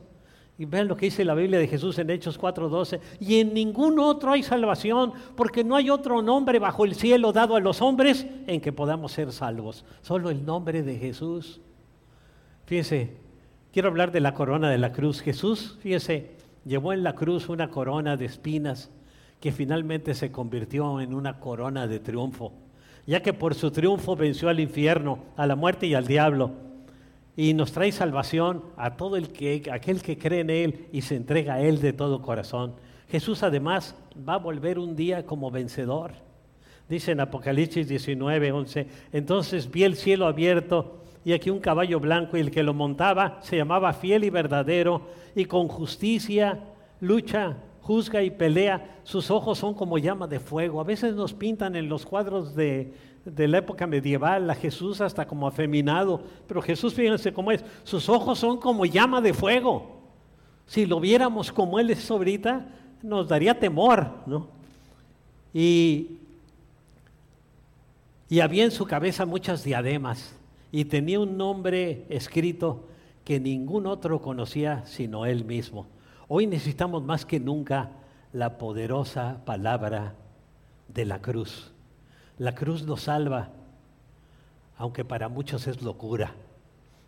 [0.60, 3.00] Y vean lo que dice la Biblia de Jesús en Hechos 4:12.
[3.20, 7.56] Y en ningún otro hay salvación, porque no hay otro nombre bajo el cielo dado
[7.56, 9.86] a los hombres en que podamos ser salvos.
[10.02, 11.62] Solo el nombre de Jesús.
[12.66, 13.16] Fíjense,
[13.72, 15.22] quiero hablar de la corona de la cruz.
[15.22, 16.32] Jesús, fíjense,
[16.66, 18.90] llevó en la cruz una corona de espinas
[19.40, 22.54] que finalmente se convirtió en una corona de triunfo,
[23.06, 26.67] ya que por su triunfo venció al infierno, a la muerte y al diablo,
[27.38, 31.16] y nos trae salvación a todo el que, aquel que cree en Él y se
[31.16, 32.74] entrega a Él de todo corazón.
[33.10, 33.96] Jesús además
[34.28, 36.14] va a volver un día como vencedor.
[36.90, 42.38] Dice en Apocalipsis 19, 11, entonces vi el cielo abierto y aquí un caballo blanco
[42.38, 45.04] y el que lo montaba se llamaba fiel y verdadero
[45.36, 46.60] y con justicia
[47.02, 49.00] lucha, juzga y pelea.
[49.04, 50.82] Sus ojos son como llama de fuego.
[50.82, 52.94] A veces nos pintan en los cuadros de,
[53.36, 57.64] la época medieval a Jesús hasta como afeminado, pero Jesús fíjense cómo es.
[57.84, 59.98] Sus ojos son como llama de fuego.
[60.66, 62.66] Si lo viéramos como Él es ahorita,
[63.02, 64.48] nos daría temor, ¿no?
[65.54, 66.18] Y,
[68.30, 70.36] y había en su cabeza muchas diademas
[70.72, 72.86] y tenía un nombre escrito
[73.24, 75.86] que ningún otro conocía sino él mismo.
[76.28, 77.92] Hoy necesitamos más que nunca
[78.34, 80.14] la poderosa palabra
[80.88, 81.72] de la cruz.
[82.38, 83.50] La cruz nos salva,
[84.78, 86.34] aunque para muchos es locura.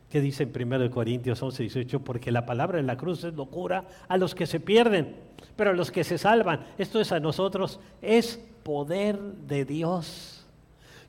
[0.10, 2.00] ¿Qué dice en 1 Corintios 11, 18?
[2.00, 5.16] Porque la palabra de la cruz es locura a los que se pierden,
[5.56, 10.39] pero a los que se salvan, esto es a nosotros, es poder de Dios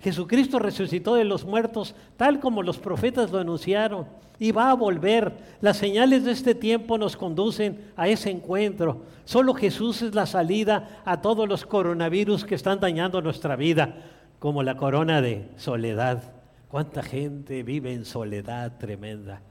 [0.00, 4.06] Jesucristo resucitó de los muertos tal como los profetas lo anunciaron
[4.38, 5.34] y va a volver.
[5.60, 9.02] Las señales de este tiempo nos conducen a ese encuentro.
[9.24, 13.96] Solo Jesús es la salida a todos los coronavirus que están dañando nuestra vida,
[14.38, 16.32] como la corona de soledad.
[16.68, 19.42] ¿Cuánta gente vive en soledad tremenda?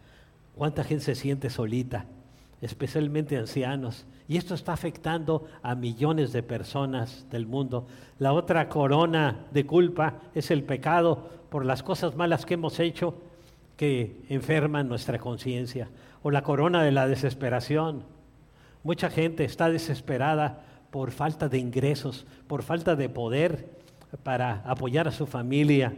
[0.56, 2.06] ¿Cuánta gente se siente solita?
[2.62, 4.06] Especialmente ancianos.
[4.28, 7.88] Y esto está afectando a millones de personas del mundo.
[8.19, 13.15] La otra corona de culpa es el pecado por las cosas malas que hemos hecho
[13.76, 15.89] que enferman nuestra conciencia.
[16.22, 18.04] O la corona de la desesperación.
[18.84, 23.80] Mucha gente está desesperada por falta de ingresos, por falta de poder
[24.24, 25.93] para apoyar a su familia.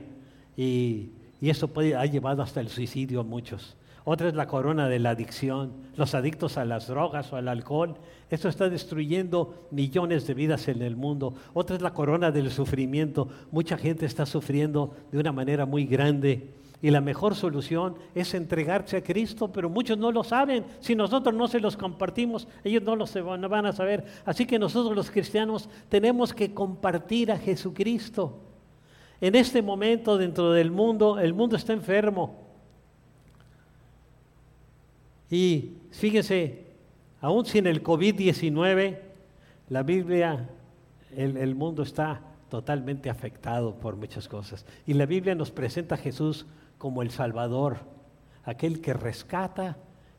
[0.55, 3.75] Y, eso puede, ha llevado hasta el suicidio a muchos.
[4.03, 7.97] Otra es la corona de la adicción, los adictos a las drogas o al alcohol.
[8.31, 11.35] Esto está destruyendo millones de vidas en el mundo.
[11.53, 13.27] Otra es la corona del sufrimiento.
[13.51, 16.55] Mucha gente está sufriendo de una manera muy grande.
[16.81, 20.65] Y la mejor solución es entregarse a Cristo, pero muchos no lo saben.
[20.79, 23.05] Si nosotros no se los compartimos, ellos no lo
[23.49, 24.03] van a saber.
[24.25, 28.39] Así que nosotros los cristianos tenemos que compartir a Jesucristo.
[29.19, 32.50] En este momento dentro del mundo, el mundo está enfermo.
[35.31, 36.65] Y fíjese,
[37.21, 38.99] aún sin el COVID-19,
[39.69, 40.49] la Biblia,
[41.15, 44.65] el, el mundo está totalmente afectado por muchas cosas.
[44.85, 46.45] Y la Biblia nos presenta a Jesús
[46.77, 47.77] como el Salvador,
[48.43, 49.77] aquel que rescata,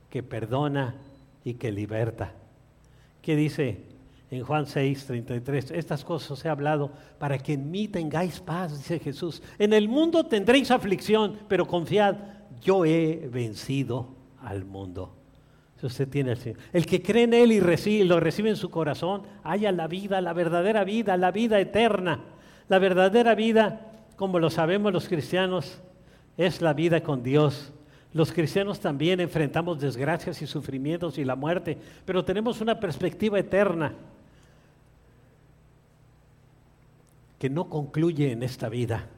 [0.09, 0.97] que perdona
[1.45, 2.33] y que liberta.
[3.21, 3.93] ¿Qué dice
[4.33, 5.73] en Juan 6, 33.
[5.73, 9.43] Estas cosas os he hablado para que en mí tengáis paz, dice Jesús.
[9.59, 12.17] En el mundo tendréis aflicción, pero confiad,
[12.63, 15.15] yo he vencido al mundo.
[15.81, 18.71] Si usted tiene el El que cree en Él y recibe, lo recibe en su
[18.71, 22.21] corazón, haya la vida, la verdadera vida, la vida eterna.
[22.69, 25.81] La verdadera vida, como lo sabemos los cristianos,
[26.37, 27.73] es la vida con Dios.
[28.15, 33.95] Los cristianos también enfrentamos desgracias y sufrimientos y la muerte, pero tenemos una perspectiva eterna
[37.39, 39.09] que no concluye en esta vida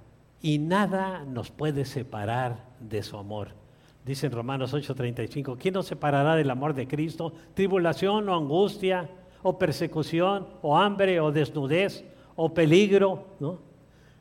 [0.40, 3.63] y nada nos puede separar de su amor.
[4.04, 7.32] Dice en Romanos 8:35, ¿quién nos separará del amor de Cristo?
[7.54, 9.08] ¿Tribulación o angustia
[9.42, 12.04] o persecución o hambre o desnudez
[12.36, 13.26] o peligro?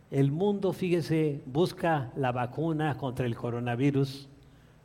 [0.10, 4.30] El mundo, fíjese, busca la vacuna contra el coronavirus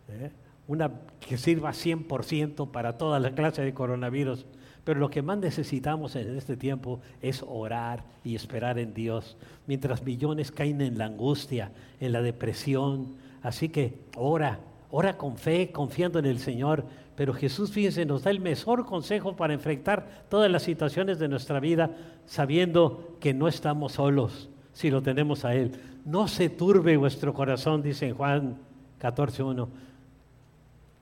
[0.09, 0.31] ¿eh?
[0.67, 0.91] una
[1.21, 4.47] que sirva 100% para toda la clase de coronavirus.
[4.85, 9.37] Pero lo que más necesitamos en este tiempo es orar y esperar en Dios,
[9.67, 13.17] mientras millones caen en la angustia, en la depresión.
[13.43, 16.85] Así que ora, ora con fe, confiando en el Señor.
[17.17, 21.61] Pero Jesús, fíjense, nos da el mejor consejo para enfrentar todas las situaciones de nuestra
[21.61, 21.91] vida,
[22.27, 25.73] sabiendo que no estamos solos si lo tenemos a Él.
[26.05, 28.57] No se turbe vuestro corazón, dice en Juan
[29.01, 29.69] 14.1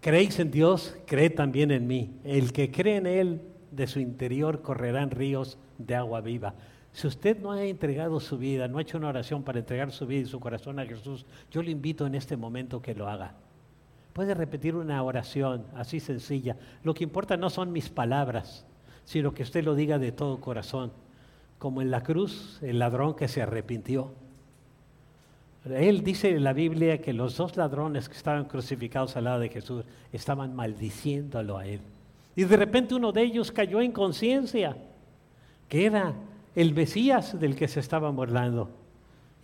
[0.07, 2.13] creéis en Dios, cree también en mí.
[2.23, 3.41] El que cree en Él,
[3.73, 6.55] de su interior correrán ríos de agua viva.
[6.93, 10.07] Si usted no ha entregado su vida, no ha hecho una oración para entregar su
[10.07, 13.35] vida y su corazón a Jesús, yo le invito en este momento que lo haga.
[14.17, 16.57] Puede repetir una oración así sencilla.
[16.83, 18.65] Lo que importa no son mis palabras,
[19.05, 20.91] sino que usted lo diga de todo corazón.
[21.59, 24.15] Como en la cruz, el ladrón que se arrepintió
[25.75, 29.49] él dice en la Biblia que los dos ladrones que estaban crucificados al lado de
[29.49, 31.81] Jesús estaban maldiciéndolo a él.
[32.37, 34.77] Y de repente uno de ellos cayó en conciencia
[35.69, 36.15] que era
[36.55, 38.71] el Mesías del que se estaba burlando.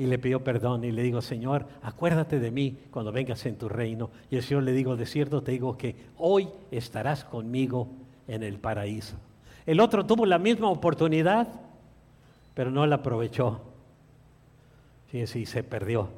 [0.02, 3.68] Y le pidió perdón y le digo, Señor, acuérdate de mí cuando vengas en tu
[3.68, 4.10] reino.
[4.32, 7.86] Y el Señor le digo, de cierto te digo que hoy estarás conmigo
[8.26, 9.14] en el paraíso.
[9.64, 11.46] El otro tuvo la misma oportunidad,
[12.52, 13.60] pero no la aprovechó.
[15.06, 16.08] Fíjense, y se perdió.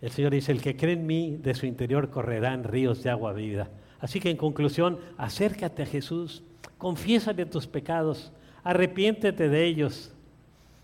[0.00, 3.34] El Señor dice, el que cree en mí, de su interior correrán ríos de agua
[3.34, 3.68] viva.
[4.00, 6.42] Así que en conclusión, acércate a Jesús,
[6.78, 8.32] confiésale tus pecados,
[8.64, 10.14] arrepiéntete de ellos,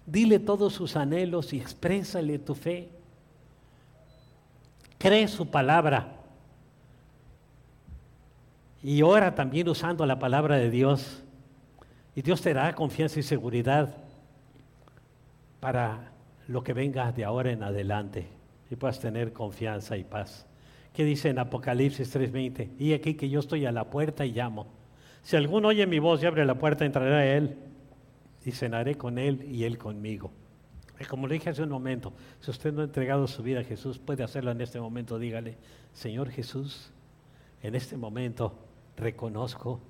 [0.06, 2.88] dile todos sus anhelos y exprésale tu fe.
[4.98, 6.12] Cree su palabra
[8.82, 11.22] y ora también usando la palabra de Dios.
[12.14, 13.96] Y Dios te dará confianza y seguridad
[15.60, 16.12] para
[16.46, 18.28] lo que venga de ahora en adelante
[18.70, 20.46] y puedas tener confianza y paz.
[20.92, 22.70] ¿Qué dice en Apocalipsis 3:20?
[22.78, 24.66] Y aquí que yo estoy a la puerta y llamo.
[25.22, 27.56] Si alguno oye mi voz y abre la puerta, entraré a él
[28.44, 30.30] y cenaré con él y él conmigo.
[31.08, 33.98] Como le dije hace un momento, si usted no ha entregado su vida a Jesús,
[33.98, 35.18] puede hacerlo en este momento.
[35.18, 35.56] Dígale,
[35.92, 36.90] Señor Jesús,
[37.62, 38.56] en este momento
[38.96, 39.80] reconozco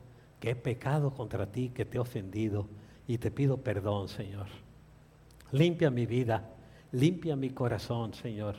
[0.41, 2.69] que he pecado contra ti, que te he ofendido
[3.07, 4.47] y te pido perdón, Señor.
[5.53, 6.51] Limpia mi vida,
[6.93, 8.57] limpia mi corazón, Señor.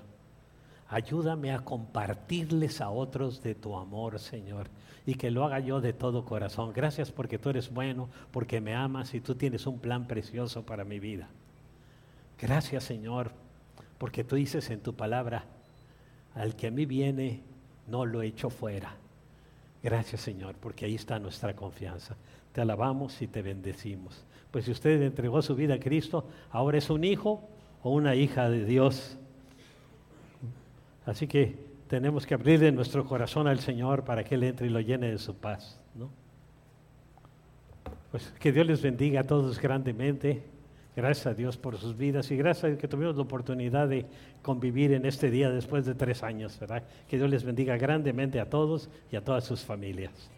[0.88, 4.68] Ayúdame a compartirles a otros de tu amor, Señor,
[5.06, 6.74] y que lo haga yo de todo corazón.
[6.74, 10.84] Gracias porque tú eres bueno, porque me amas y tú tienes un plan precioso para
[10.84, 11.28] mi vida.
[12.40, 13.32] Gracias, Señor,
[13.98, 15.46] porque tú dices en tu palabra,
[16.34, 17.42] al que a mí viene,
[17.88, 18.96] no lo echo fuera.
[19.84, 22.16] Gracias, Señor, porque ahí está nuestra confianza.
[22.52, 24.24] Te alabamos y te bendecimos.
[24.50, 27.48] Pues si usted entregó su vida a Cristo, ahora es un hijo
[27.84, 29.18] o una hija de Dios.
[31.06, 34.80] Así que tenemos que abrirle nuestro corazón al Señor para que Él entre y lo
[34.80, 35.80] llene de su paz.
[38.12, 40.44] Pues que Dios les bendiga a todos grandemente.
[40.96, 44.06] Gracias a Dios por sus vidas y gracias a que tuvimos la oportunidad de
[44.42, 46.84] convivir en este día después de tres años, ¿verdad?
[47.10, 50.32] Que Dios les bendiga grandemente a todos y a todas sus familias.